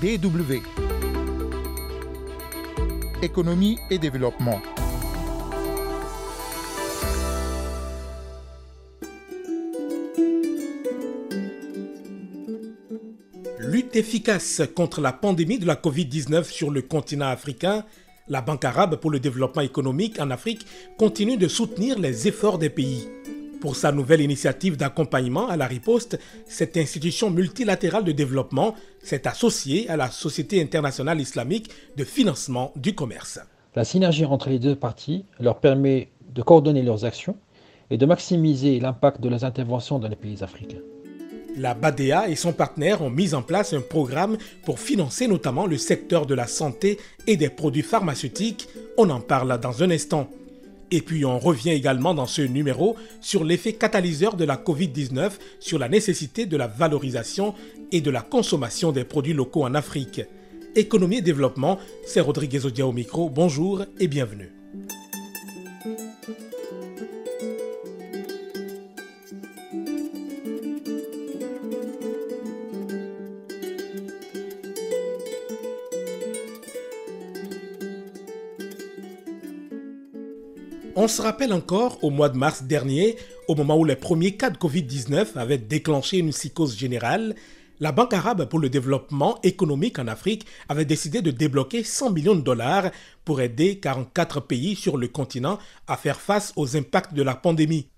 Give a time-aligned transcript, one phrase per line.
[0.00, 0.62] DW.
[3.20, 4.60] Économie et développement.
[13.58, 17.84] Lutte efficace contre la pandémie de la Covid-19 sur le continent africain,
[18.28, 20.64] la Banque arabe pour le développement économique en Afrique
[20.96, 23.08] continue de soutenir les efforts des pays.
[23.60, 29.88] Pour sa nouvelle initiative d'accompagnement à la riposte, cette institution multilatérale de développement s'est associée
[29.90, 33.40] à la Société internationale islamique de financement du commerce.
[33.74, 37.36] La synergie entre les deux parties leur permet de coordonner leurs actions
[37.90, 40.78] et de maximiser l'impact de leurs interventions dans les pays africains.
[41.56, 45.78] La BADEA et son partenaire ont mis en place un programme pour financer notamment le
[45.78, 48.68] secteur de la santé et des produits pharmaceutiques.
[48.96, 50.28] On en parle dans un instant.
[50.90, 55.78] Et puis on revient également dans ce numéro sur l'effet catalyseur de la Covid-19 sur
[55.78, 57.54] la nécessité de la valorisation
[57.92, 60.22] et de la consommation des produits locaux en Afrique.
[60.74, 63.28] Économie et développement, c'est Rodriguez Odia au micro.
[63.28, 64.57] Bonjour et bienvenue.
[81.00, 83.16] On se rappelle encore au mois de mars dernier,
[83.46, 87.36] au moment où les premiers cas de Covid-19 avaient déclenché une psychose générale,
[87.78, 92.34] la Banque arabe pour le développement économique en Afrique avait décidé de débloquer 100 millions
[92.34, 92.90] de dollars
[93.24, 97.90] pour aider 44 pays sur le continent à faire face aux impacts de la pandémie.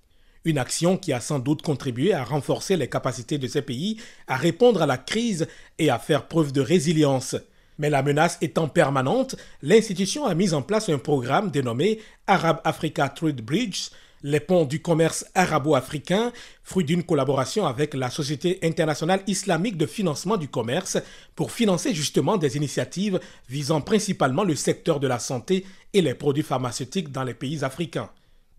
[0.44, 4.36] Une action qui a sans doute contribué à renforcer les capacités de ces pays à
[4.36, 7.34] répondre à la crise et à faire preuve de résilience.
[7.80, 13.08] Mais la menace étant permanente, l'institution a mis en place un programme dénommé Arab Africa
[13.08, 13.88] Trade Bridge,
[14.22, 16.30] les ponts du commerce arabo-africain,
[16.62, 20.98] fruit d'une collaboration avec la Société internationale islamique de financement du commerce
[21.34, 26.42] pour financer justement des initiatives visant principalement le secteur de la santé et les produits
[26.42, 28.10] pharmaceutiques dans les pays africains.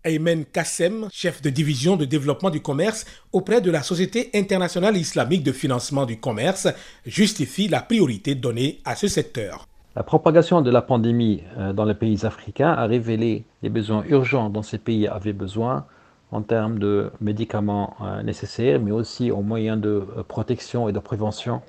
[0.04, 5.44] Aymen Kassem, chef de division de développement du commerce auprès de la Société internationale islamique
[5.44, 6.68] de financement du commerce,
[7.06, 9.68] justifie la priorité donnée à ce secteur.
[9.94, 14.48] La propagation de la pandémie euh, dans les pays africains a révélé les besoins urgents
[14.48, 15.86] dont ces pays avaient besoin
[16.32, 20.98] en termes de médicaments euh, nécessaires, mais aussi en moyens de euh, protection et de
[20.98, 21.60] prévention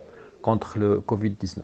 [0.42, 1.60] contre le Covid-19.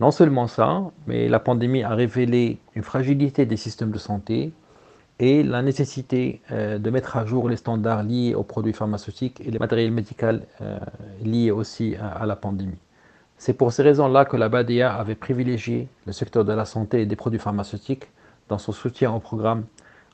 [0.00, 4.52] Non seulement ça, mais la pandémie a révélé une fragilité des systèmes de santé,
[5.18, 9.50] et la nécessité euh, de mettre à jour les standards liés aux produits pharmaceutiques et
[9.50, 10.26] les matériels médicaux
[10.60, 10.78] euh,
[11.22, 12.78] liés aussi à, la pandémie.
[13.38, 17.06] C'est pour ces raisons-là que la BADEA avait privilégié le secteur de la santé et
[17.06, 18.04] des produits pharmaceutiques
[18.48, 19.64] dans son soutien au programme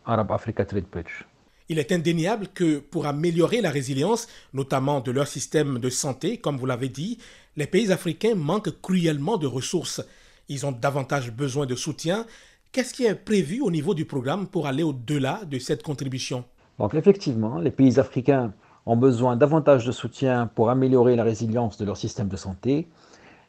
[0.04, 1.24] Arab Africa Trade Bridge.
[1.68, 6.56] Il est indéniable que pour améliorer la résilience, notamment de leur système de santé, comme
[6.56, 7.18] vous l'avez dit,
[7.56, 10.02] les pays africains manquent cruellement de ressources.
[10.48, 12.26] Ils ont davantage besoin de soutien
[12.72, 16.44] Qu'est-ce qui est prévu au niveau du programme pour aller au-delà de cette contribution?
[16.78, 18.52] Donc effectivement, les pays africains
[18.86, 22.86] ont besoin davantage de soutien pour améliorer la résilience de leur système de santé.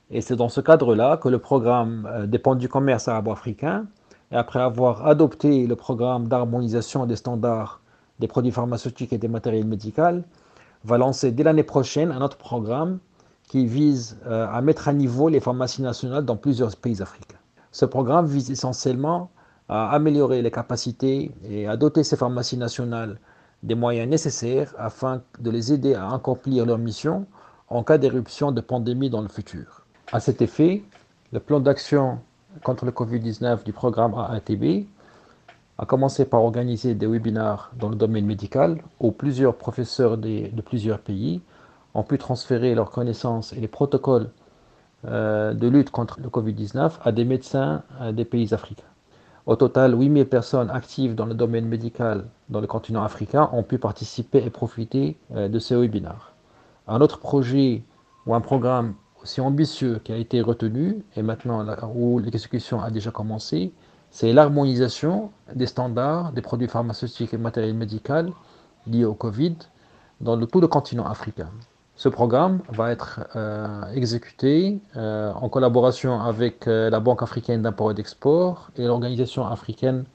[0.10, 3.86] Et c'est dans ce cadre-là que le programme euh, dépend du commerce arabo-africain,
[4.31, 7.80] et après avoir adopté le programme d'harmonisation des standards
[8.18, 10.24] des produits pharmaceutiques et des matériels médicaux,
[10.84, 12.98] va lancer dès l'année prochaine un autre programme
[13.48, 17.31] qui vise euh, à mettre à niveau les pharmacies nationales dans plusieurs pays africains.
[17.72, 19.32] Ce programme vise essentiellement
[19.70, 23.18] à améliorer les capacités et à doter ces pharmacies nationales
[23.64, 27.26] des moyens nécessaires afin de les aider à accomplir leur mission
[27.70, 29.86] en cas d'éruption de pandémie dans le futur.
[30.12, 30.84] À cet effet,
[31.31, 32.20] le plan d'action
[32.64, 34.86] contre le Covid-19 du programme AATB
[35.78, 41.00] a commencé par organiser des webinaires dans le domaine médical où plusieurs professeurs de, plusieurs
[41.00, 41.42] pays
[41.94, 44.30] ont pu transférer leurs connaissances et les protocoles
[45.03, 48.91] de lutte contre le Covid-19 à des médecins des pays africains.
[49.47, 53.79] Au total, 8000 personnes actives dans le domaine médical dans le continent africain ont pu
[53.79, 56.34] participer et profiter euh, de ces webinaires.
[56.88, 57.81] Un autre projet
[58.28, 61.65] ou un programme aussi ambitieux qui a été retenu et maintenant
[61.95, 63.71] où l'exécution a déjà commencé,
[64.12, 68.33] c'est l'harmonisation des standards des produits pharmaceutiques et matériels médicaux
[68.86, 69.56] liés au Covid
[70.19, 71.50] dans tout le continent africain.
[72.01, 77.92] Ce programme va être euh, exécuté euh, en collaboration avec euh, la Banque africaine d'import
[77.92, 80.06] et d'export et l'Organisation africaine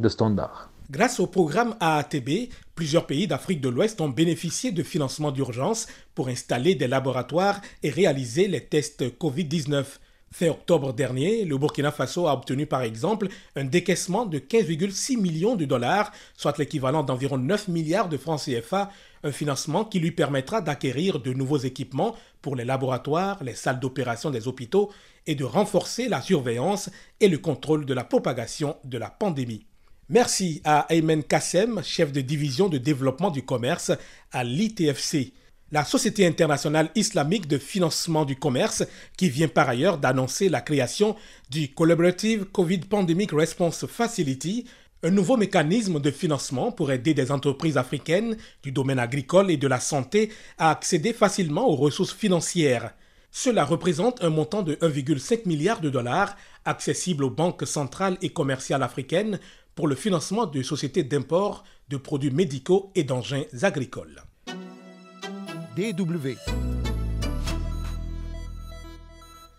[0.00, 0.68] de standards.
[0.90, 5.86] Grâce au programme AATB, plusieurs pays d'Afrique de l'Ouest ont bénéficié de financement d'urgence
[6.16, 9.84] pour installer des laboratoires et réaliser les tests Covid-19.
[10.32, 15.56] Fin octobre dernier, le Burkina Faso a obtenu par exemple un décaissement de 15,6 millions
[15.56, 18.90] de dollars, soit l'équivalent d'environ 9 milliards de francs CFA,
[19.24, 24.30] un financement qui lui permettra d'acquérir de nouveaux équipements pour les laboratoires, les salles d'opération
[24.30, 24.90] des hôpitaux
[25.26, 26.88] et de renforcer la surveillance
[27.20, 29.66] et le contrôle de la propagation de la pandémie.
[30.08, 33.92] Merci à Aymen Kassem, chef de division de développement du commerce
[34.32, 35.34] à l'ITFC
[35.72, 38.84] la Société internationale islamique de financement du commerce,
[39.16, 41.16] qui vient par ailleurs d'annoncer la création
[41.50, 44.66] du Collaborative COVID Pandemic Response Facility,
[45.02, 49.66] un nouveau mécanisme de financement pour aider des entreprises africaines du domaine agricole et de
[49.66, 52.92] la santé à accéder facilement aux ressources financières.
[53.30, 56.36] Cela représente un montant de 1,5 milliard de dollars
[56.66, 59.40] accessible aux banques centrales et commerciales africaines
[59.74, 64.22] pour le financement de sociétés d'import de produits médicaux et d'engins agricoles.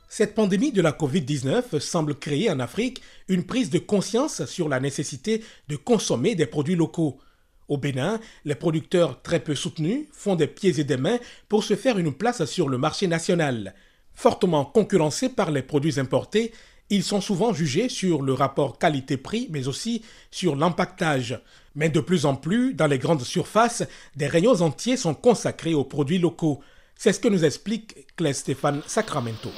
[0.09, 4.79] Cette pandémie de la Covid-19 semble créer en Afrique une prise de conscience sur la
[4.79, 7.19] nécessité de consommer des produits locaux.
[7.67, 11.17] Au Bénin, les producteurs très peu soutenus font des pieds et des mains
[11.49, 13.73] pour se faire une place sur le marché national.
[14.13, 16.53] Fortement concurrencés par les produits importés,
[16.89, 21.39] ils sont souvent jugés sur le rapport qualité-prix, mais aussi sur l'empaquetage.
[21.75, 23.83] Mais de plus en plus, dans les grandes surfaces,
[24.15, 26.61] des rayons entiers sont consacrés aux produits locaux.
[26.95, 29.49] C'est ce que nous explique Claire Stéphane Sacramento.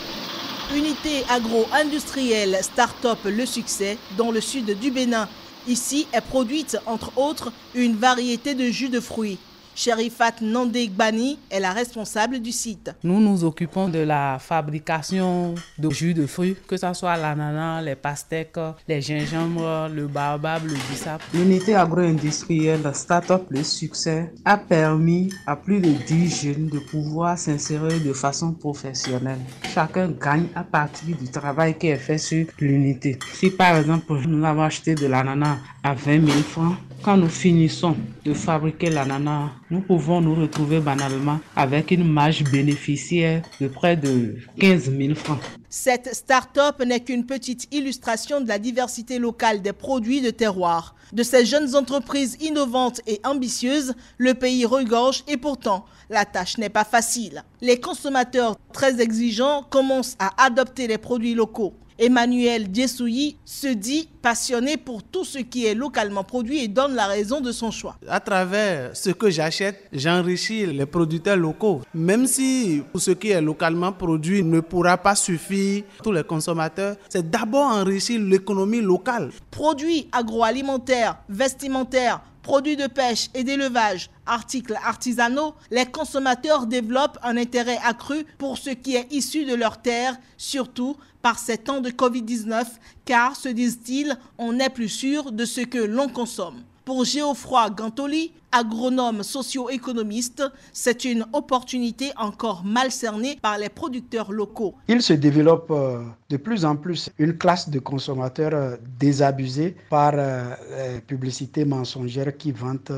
[0.73, 5.27] Unité agro-industrielle Start-up Le Succès dans le sud du Bénin.
[5.67, 9.37] Ici est produite, entre autres, une variété de jus de fruits.
[9.75, 12.95] Sherifat Nandé Gbani est la responsable du site.
[13.03, 17.95] Nous nous occupons de la fabrication de jus de fruits, que ce soit l'ananas, les
[17.95, 18.57] pastèques,
[18.87, 21.21] les gingembres, le baobab, le bissap.
[21.33, 27.99] L'unité agro-industrielle Startup Le Succès a permis à plus de 10 jeunes de pouvoir s'insérer
[27.99, 29.39] de façon professionnelle.
[29.73, 33.19] Chacun gagne à partir du travail qui est fait sur l'unité.
[33.33, 36.75] Si par exemple nous avons acheté de l'ananas à 20 000 francs,
[37.05, 43.43] quand nous finissons de fabriquer l'ananas, nous pouvons nous retrouver banalement avec une marge bénéficiaire
[43.61, 45.37] de près de 15 000 francs.
[45.69, 50.95] Cette start-up n'est qu'une petite illustration de la diversité locale des produits de terroir.
[51.13, 56.69] De ces jeunes entreprises innovantes et ambitieuses, le pays regorge et pourtant, la tâche n'est
[56.69, 57.43] pas facile.
[57.61, 61.75] Les consommateurs très exigeants commencent à adopter les produits locaux.
[61.97, 67.07] Emmanuel Diessouyi se dit passionné pour tout ce qui est localement produit et donne la
[67.07, 67.95] raison de son choix.
[68.09, 71.81] À travers ce que j'achète, j'enrichis les producteurs locaux.
[71.93, 77.29] Même si ce qui est localement produit ne pourra pas suffire tous les consommateurs, c'est
[77.29, 79.31] d'abord enrichir l'économie locale.
[79.49, 87.79] Produits agroalimentaires, vestimentaires, produits de pêche et d'élevage, articles artisanaux, les consommateurs développent un intérêt
[87.83, 92.67] accru pour ce qui est issu de leur terre, surtout par ces temps de Covid-19,
[93.03, 96.57] car, se disent-ils, on n'est plus sûr de ce que l'on consomme.
[96.85, 104.75] Pour Géoffroy Gantoli, agronome socio-économiste, c'est une opportunité encore mal cernée par les producteurs locaux.
[104.87, 110.13] Il se développe euh, de plus en plus une classe de consommateurs euh, désabusés par
[110.13, 110.53] euh,
[110.93, 112.91] les publicités mensongères qui vantent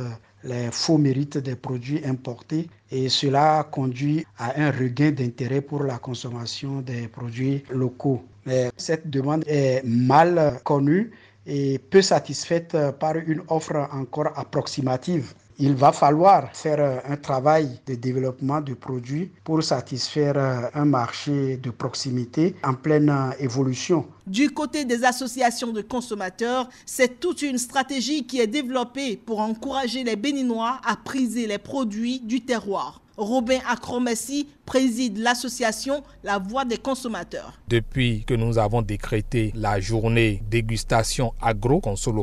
[0.47, 5.97] les faux mérites des produits importés et cela conduit à un regain d'intérêt pour la
[5.97, 8.23] consommation des produits locaux.
[8.45, 11.11] Mais cette demande est mal connue
[11.45, 15.33] et peu satisfaite par une offre encore approximative.
[15.59, 21.71] Il va falloir faire un travail de développement de produits pour satisfaire un marché de
[21.71, 24.05] proximité en pleine évolution.
[24.27, 30.03] Du côté des associations de consommateurs, c'est toute une stratégie qui est développée pour encourager
[30.03, 33.01] les Béninois à priser les produits du terroir.
[33.17, 37.59] Robin Acromessi préside l'association La Voix des consommateurs.
[37.67, 42.13] Depuis que nous avons décrété la journée dégustation agro-conso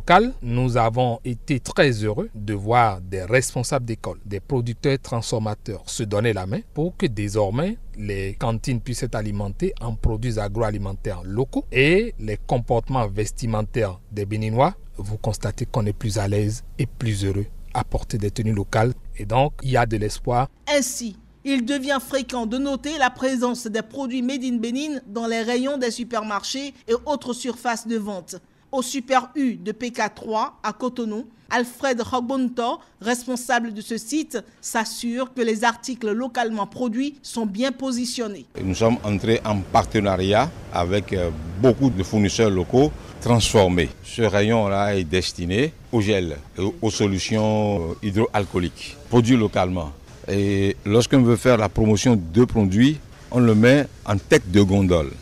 [0.43, 6.33] nous avons été très heureux de voir des responsables d'école, des producteurs transformateurs se donner
[6.33, 12.15] la main pour que désormais les cantines puissent être alimentées en produits agroalimentaires locaux et
[12.21, 17.47] les comportements vestimentaires des Béninois, vous constatez qu'on est plus à l'aise et plus heureux
[17.75, 18.95] apporter des tenues locales.
[19.17, 20.49] Et donc, il y a de l'espoir.
[20.69, 25.43] Ainsi, il devient fréquent de noter la présence des produits made in Bénin dans les
[25.43, 28.37] rayons des supermarchés et autres surfaces de vente.
[28.75, 35.43] Au Super U de PK3 à Cotonou, Alfred Rogbonto, responsable de ce site, s'assure que
[35.43, 38.47] les articles localement produits sont bien positionnés.
[38.61, 41.31] Nous sommes entrés en partenariat avec euh,
[41.63, 42.91] beaucoup de fournisseurs locaux
[43.21, 43.91] transformés.
[44.03, 46.37] Ce rayon-là est destiné au gel,
[46.83, 49.93] aux solutions euh, hydroalcooliques, produits localement.
[50.27, 52.99] Et lorsqu'on veut faire la promotion de produits,
[53.31, 55.13] on le met en tête de gondole.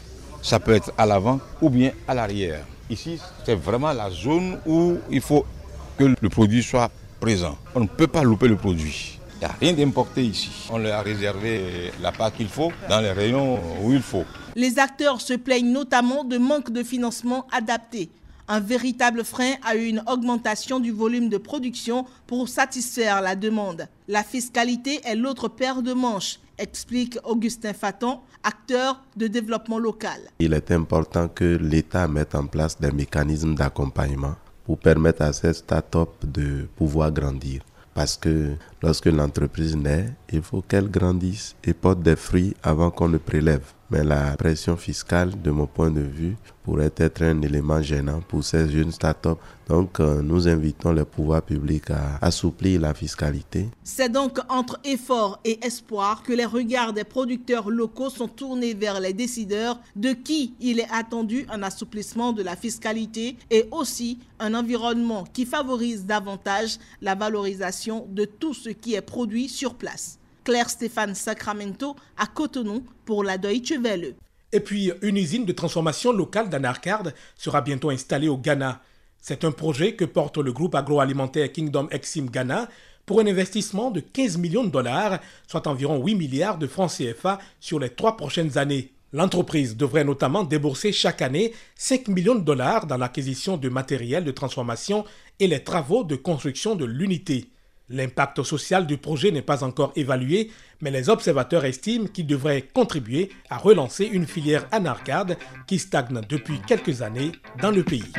[0.41, 2.65] Ça peut être à l'avant ou bien à l'arrière.
[2.93, 5.47] Ici, c'est vraiment la zone où il faut
[5.97, 7.57] que le produit soit présent.
[7.75, 9.19] On ne peut pas louper le produit.
[9.37, 10.51] Il n'y a rien d'importé ici.
[10.71, 14.25] On leur a réservé la part qu'il faut dans les rayons où il faut.
[14.57, 18.11] Les acteurs se plaignent notamment de manque de financement adapté.
[18.49, 23.89] Un véritable frein à une augmentation du volume de production pour satisfaire la demande.
[24.09, 30.21] La fiscalité est l'autre paire de manches, explique Augustin Faton, acteur de développement local.
[30.39, 34.35] Il est important que l'État mette en place des mécanismes d'accompagnement
[34.65, 37.63] pour permettre à ces start-up de pouvoir grandir.
[37.95, 43.09] Parce que lorsque l'entreprise naît, il faut qu'elle grandisse et porte des fruits avant qu'on
[43.09, 43.65] ne prélève.
[43.93, 48.43] Mais la pression fiscale, de mon point de vue, pourrait être un élément gênant pour
[48.43, 49.39] ces jeunes startups.
[49.69, 53.69] Donc, euh, nous invitons les pouvoirs publics à assouplir la fiscalité.
[53.85, 58.99] C'est donc entre effort et espoir que les regards des producteurs locaux sont tournés vers
[58.99, 64.55] les décideurs de qui il est attendu un assouplissement de la fiscalité et aussi un
[64.55, 70.19] environnement qui favorise davantage la valorisation de tout ce qui est produit sur place.
[70.45, 74.15] Claire Stéphane Sacramento à Cotonou pour la Deutsche Welle.
[74.53, 77.05] Et puis, une usine de transformation locale d'Anarcard
[77.37, 78.83] sera bientôt installée au Ghana.
[79.21, 82.69] C'est un projet que porte le groupe agroalimentaire Kingdom Exim Ghana
[83.07, 87.39] pour un investissement de 15 millions de dollars, soit environ 8 milliards de francs CFA
[87.61, 88.93] sur les trois prochaines années.
[89.13, 94.31] L'entreprise devrait notamment débourser chaque année 5 millions de dollars dans l'acquisition de matériel de
[94.31, 95.05] transformation
[95.39, 97.47] et les travaux de construction de l'unité.
[97.93, 103.29] L'impact social du projet n'est pas encore évalué, mais les observateurs estiment qu'il devrait contribuer
[103.51, 108.11] à relancer une filière anarcade qui stagne depuis quelques années dans le pays.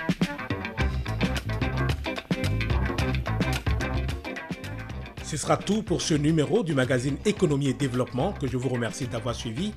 [5.24, 9.08] Ce sera tout pour ce numéro du magazine Économie et Développement que je vous remercie
[9.08, 9.74] d'avoir suivi.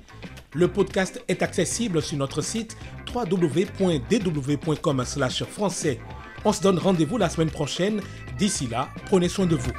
[0.52, 2.76] Le podcast est accessible sur notre site
[3.14, 6.00] www.dw.com/français.
[6.48, 8.00] On se donne rendez-vous la semaine prochaine.
[8.38, 9.72] D'ici là, prenez soin de vous.